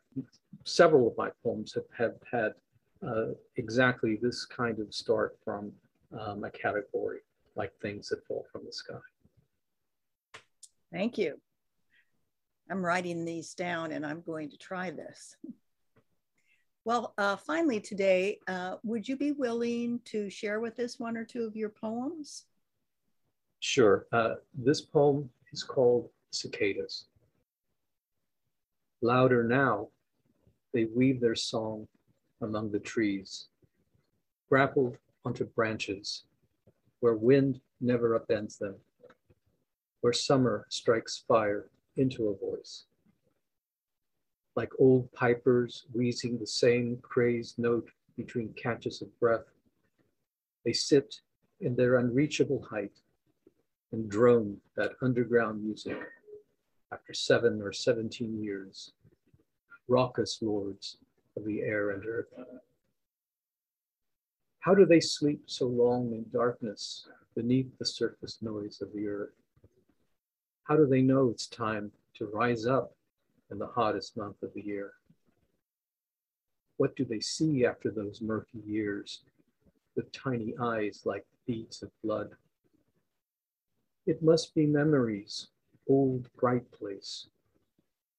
several 0.64 1.08
of 1.08 1.16
my 1.16 1.30
poems 1.42 1.74
have, 1.74 1.84
have 1.96 2.14
had 2.30 2.52
uh, 3.06 3.34
exactly 3.56 4.18
this 4.20 4.44
kind 4.44 4.78
of 4.80 4.92
start 4.92 5.36
from 5.44 5.72
um, 6.18 6.44
a 6.44 6.50
category, 6.50 7.20
like 7.56 7.72
things 7.80 8.08
that 8.08 8.26
fall 8.26 8.46
from 8.50 8.62
the 8.64 8.72
sky. 8.72 8.94
Thank 10.92 11.18
you. 11.18 11.40
I'm 12.70 12.84
writing 12.84 13.24
these 13.24 13.54
down 13.54 13.92
and 13.92 14.06
I'm 14.06 14.22
going 14.22 14.50
to 14.50 14.56
try 14.56 14.90
this. 14.90 15.36
Well, 16.86 17.14
uh, 17.16 17.36
finally 17.36 17.80
today, 17.80 18.38
uh, 18.46 18.76
would 18.82 19.08
you 19.08 19.16
be 19.16 19.32
willing 19.32 20.00
to 20.06 20.28
share 20.28 20.60
with 20.60 20.78
us 20.78 20.98
one 21.00 21.16
or 21.16 21.24
two 21.24 21.44
of 21.44 21.56
your 21.56 21.70
poems? 21.70 22.44
Sure. 23.60 24.06
Uh, 24.12 24.34
this 24.54 24.82
poem 24.82 25.30
is 25.52 25.62
called 25.62 26.10
Cicadas. 26.30 27.06
Louder 29.04 29.44
now, 29.44 29.88
they 30.72 30.86
weave 30.86 31.20
their 31.20 31.34
song 31.34 31.86
among 32.40 32.72
the 32.72 32.78
trees, 32.78 33.48
grappled 34.48 34.96
onto 35.26 35.44
branches 35.44 36.24
where 37.00 37.12
wind 37.12 37.60
never 37.82 38.18
upends 38.18 38.56
them, 38.56 38.76
where 40.00 40.14
summer 40.14 40.64
strikes 40.70 41.22
fire 41.28 41.68
into 41.98 42.28
a 42.28 42.38
voice. 42.38 42.86
Like 44.56 44.70
old 44.78 45.12
pipers 45.12 45.84
wheezing 45.92 46.38
the 46.38 46.46
same 46.46 46.96
crazed 47.02 47.58
note 47.58 47.90
between 48.16 48.54
catches 48.54 49.02
of 49.02 49.20
breath, 49.20 49.44
they 50.64 50.72
sit 50.72 51.14
in 51.60 51.76
their 51.76 51.96
unreachable 51.96 52.66
height 52.70 52.98
and 53.92 54.08
drone 54.08 54.56
that 54.78 54.92
underground 55.02 55.62
music 55.62 55.98
after 56.94 57.12
seven 57.12 57.60
or 57.60 57.72
17 57.72 58.40
years, 58.40 58.92
raucous 59.88 60.38
lords 60.40 60.98
of 61.36 61.44
the 61.44 61.60
air 61.60 61.90
and 61.90 62.06
earth. 62.06 62.32
How 64.60 64.76
do 64.76 64.86
they 64.86 65.00
sleep 65.00 65.42
so 65.46 65.66
long 65.66 66.12
in 66.12 66.24
darkness 66.32 67.08
beneath 67.34 67.76
the 67.78 67.84
surface 67.84 68.38
noise 68.40 68.80
of 68.80 68.92
the 68.92 69.08
earth? 69.08 69.34
How 70.62 70.76
do 70.76 70.86
they 70.86 71.02
know 71.02 71.30
it's 71.30 71.48
time 71.48 71.90
to 72.14 72.26
rise 72.26 72.64
up 72.64 72.94
in 73.50 73.58
the 73.58 73.66
hottest 73.66 74.16
month 74.16 74.40
of 74.44 74.54
the 74.54 74.62
year? 74.62 74.92
What 76.76 76.94
do 76.94 77.04
they 77.04 77.20
see 77.20 77.66
after 77.66 77.90
those 77.90 78.20
murky 78.20 78.62
years 78.64 79.24
with 79.96 80.12
tiny 80.12 80.54
eyes 80.60 81.02
like 81.04 81.26
beads 81.44 81.82
of 81.82 81.90
blood? 82.04 82.30
It 84.06 84.22
must 84.22 84.54
be 84.54 84.66
memories, 84.66 85.48
old 85.88 86.28
bright 86.36 86.70
place, 86.72 87.28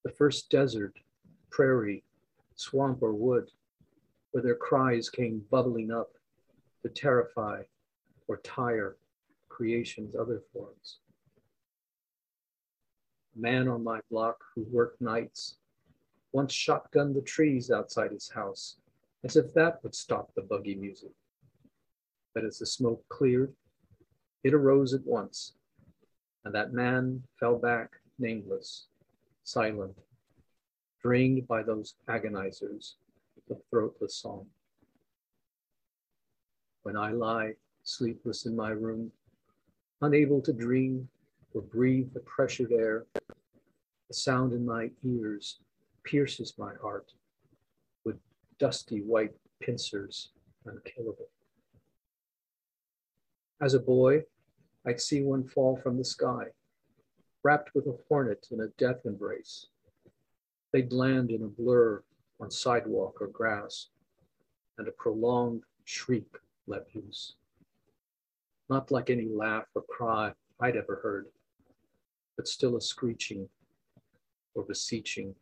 the 0.03 0.11
first 0.11 0.49
desert, 0.49 0.93
prairie, 1.49 2.03
swamp, 2.55 3.01
or 3.01 3.13
wood, 3.13 3.49
where 4.31 4.43
their 4.43 4.55
cries 4.55 5.09
came 5.09 5.45
bubbling 5.49 5.91
up 5.91 6.11
to 6.83 6.89
terrify 6.89 7.61
or 8.27 8.37
tire 8.37 8.97
creation's 9.49 10.15
other 10.15 10.41
forms 10.51 10.99
A 13.35 13.39
man 13.39 13.67
on 13.67 13.83
my 13.83 14.01
block 14.11 14.43
who 14.53 14.65
worked 14.69 15.01
nights 15.01 15.57
once 16.33 16.53
shotgunned 16.53 17.15
the 17.15 17.21
trees 17.21 17.71
outside 17.71 18.11
his 18.11 18.29
house, 18.29 18.75
as 19.23 19.37
if 19.37 19.53
that 19.53 19.81
would 19.81 19.95
stop 19.95 20.33
the 20.35 20.41
buggy 20.41 20.75
music. 20.75 21.11
But 22.33 22.43
as 22.43 22.59
the 22.59 22.65
smoke 22.65 23.05
cleared, 23.07 23.53
it 24.43 24.53
arose 24.53 24.93
at 24.93 25.05
once, 25.05 25.53
and 26.45 26.53
that 26.53 26.73
man 26.73 27.23
fell 27.39 27.57
back 27.57 27.91
nameless, 28.19 28.85
silent, 29.43 29.97
drained 31.01 31.47
by 31.47 31.63
those 31.63 31.95
agonizers 32.07 32.93
of 33.49 33.57
throatless 33.73 34.11
song. 34.11 34.45
When 36.83 36.95
I 36.95 37.11
lie 37.11 37.53
sleepless 37.83 38.45
in 38.45 38.55
my 38.55 38.69
room, 38.69 39.11
unable 40.01 40.39
to 40.41 40.53
dream 40.53 41.09
or 41.53 41.61
breathe 41.61 42.13
the 42.13 42.19
pressured 42.21 42.71
air. 42.71 43.05
The 44.07 44.13
sound 44.13 44.53
in 44.53 44.65
my 44.65 44.91
ears 45.03 45.59
pierces 46.03 46.53
my 46.59 46.73
heart 46.81 47.11
with 48.03 48.17
dusty 48.59 49.01
white 49.01 49.33
pincers, 49.61 50.29
unkillable. 50.65 51.29
As 53.61 53.73
a 53.73 53.79
boy, 53.79 54.23
I'd 54.87 55.01
see 55.01 55.23
one 55.23 55.43
fall 55.43 55.77
from 55.77 55.97
the 55.97 56.05
sky, 56.05 56.45
wrapped 57.43 57.73
with 57.73 57.87
a 57.87 57.97
hornet 58.07 58.47
in 58.51 58.61
a 58.61 58.67
death 58.77 59.01
embrace. 59.05 59.67
They'd 60.71 60.93
land 60.93 61.31
in 61.31 61.41
a 61.41 61.47
blur 61.47 62.03
on 62.39 62.51
sidewalk 62.51 63.19
or 63.19 63.27
grass, 63.27 63.87
and 64.77 64.87
a 64.87 64.91
prolonged 64.91 65.63
shriek 65.85 66.37
let 66.67 66.85
loose. 66.93 67.33
Not 68.69 68.91
like 68.91 69.09
any 69.09 69.27
laugh 69.27 69.65
or 69.73 69.83
cry 69.83 70.33
I'd 70.59 70.75
ever 70.75 70.99
heard, 71.01 71.27
but 72.35 72.47
still 72.47 72.75
a 72.75 72.81
screeching 72.81 73.49
or 74.53 74.63
beseeching 74.63 75.33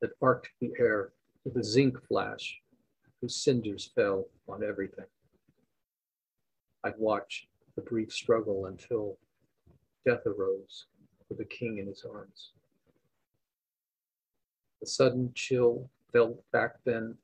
that 0.00 0.10
arced 0.22 0.50
the 0.60 0.72
air 0.78 1.12
with 1.44 1.56
a 1.56 1.64
zinc 1.64 2.00
flash 2.06 2.60
whose 3.20 3.36
cinders 3.36 3.90
fell 3.94 4.26
on 4.48 4.62
everything. 4.62 5.06
I'd 6.84 6.98
watch 6.98 7.48
the 7.76 7.82
brief 7.82 8.12
struggle 8.12 8.66
until 8.66 9.18
death 10.06 10.26
arose 10.26 10.86
with 11.28 11.38
the 11.38 11.44
king 11.44 11.78
in 11.78 11.86
his 11.86 12.04
arms. 12.04 12.50
The 14.80 14.86
sudden 14.86 15.32
chill 15.34 15.88
felt 16.12 16.42
back 16.52 16.76
then 16.84 17.16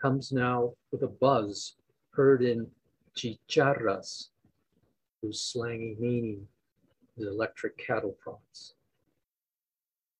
comes 0.00 0.32
now 0.32 0.72
with 0.90 1.02
a 1.02 1.08
buzz 1.08 1.74
heard 2.10 2.42
in 2.42 2.66
chicharras, 3.16 4.28
whose 5.20 5.40
slangy 5.40 5.96
meaning 5.98 6.46
is 7.16 7.26
electric 7.26 7.76
cattle 7.76 8.16
prods. 8.20 8.74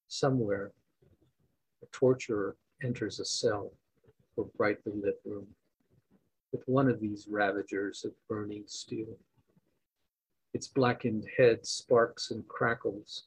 Somewhere, 0.08 0.72
a 1.82 1.86
torturer 1.92 2.56
enters 2.82 3.20
a 3.20 3.24
cell 3.24 3.72
or 4.36 4.46
brightly 4.56 4.92
lit 4.94 5.20
room 5.24 5.46
with 6.52 6.62
one 6.66 6.88
of 6.88 7.00
these 7.00 7.26
ravagers 7.28 8.04
of 8.04 8.12
burning 8.28 8.64
steel. 8.66 9.18
Its 10.54 10.66
blackened 10.66 11.26
head 11.36 11.66
sparks 11.66 12.30
and 12.30 12.46
crackles, 12.48 13.24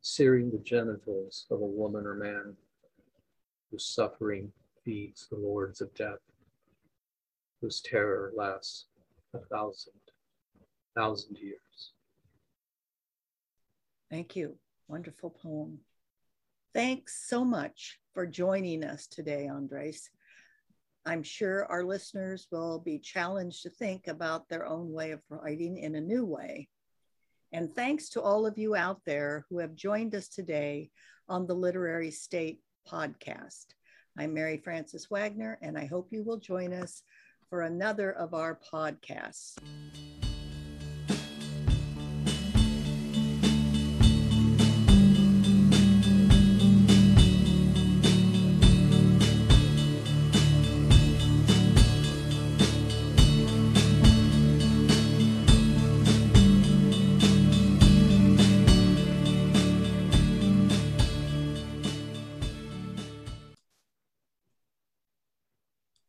searing 0.00 0.50
the 0.50 0.58
genitals 0.58 1.46
of 1.50 1.60
a 1.60 1.64
woman 1.64 2.06
or 2.06 2.14
man 2.14 2.56
whose 3.70 3.84
suffering 3.84 4.50
feeds 4.84 5.28
the 5.28 5.36
lords 5.36 5.80
of 5.80 5.94
death, 5.94 6.18
whose 7.60 7.80
terror 7.80 8.32
lasts 8.36 8.86
a 9.34 9.38
thousand, 9.38 9.92
thousand 10.96 11.36
years. 11.38 11.92
Thank 14.10 14.34
you. 14.34 14.56
Wonderful 14.88 15.30
poem. 15.30 15.78
Thanks 16.74 17.24
so 17.28 17.44
much 17.44 18.00
for 18.12 18.26
joining 18.26 18.82
us 18.82 19.06
today, 19.06 19.46
Andres. 19.46 20.10
I'm 21.06 21.22
sure 21.22 21.64
our 21.66 21.82
listeners 21.82 22.46
will 22.50 22.78
be 22.78 22.98
challenged 22.98 23.62
to 23.62 23.70
think 23.70 24.06
about 24.06 24.48
their 24.48 24.66
own 24.66 24.92
way 24.92 25.12
of 25.12 25.20
writing 25.28 25.78
in 25.78 25.94
a 25.94 26.00
new 26.00 26.24
way. 26.24 26.68
And 27.52 27.74
thanks 27.74 28.10
to 28.10 28.22
all 28.22 28.46
of 28.46 28.58
you 28.58 28.76
out 28.76 29.00
there 29.06 29.44
who 29.48 29.58
have 29.58 29.74
joined 29.74 30.14
us 30.14 30.28
today 30.28 30.90
on 31.28 31.46
the 31.46 31.54
Literary 31.54 32.10
State 32.10 32.60
podcast. 32.88 33.66
I'm 34.18 34.34
Maryfrances 34.34 35.10
Wagner, 35.10 35.58
and 35.62 35.78
I 35.78 35.86
hope 35.86 36.08
you 36.12 36.22
will 36.22 36.38
join 36.38 36.72
us 36.72 37.02
for 37.48 37.62
another 37.62 38.12
of 38.12 38.34
our 38.34 38.58
podcasts. 38.72 39.56